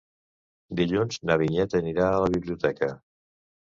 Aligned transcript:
Dilluns 0.79 1.21
na 1.31 1.37
Vinyet 1.43 1.79
anirà 1.83 2.11
a 2.11 2.19
la 2.27 2.35
biblioteca. 2.39 2.95